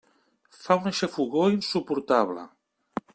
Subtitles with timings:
[0.61, 2.47] Fa una xafogor insuportable.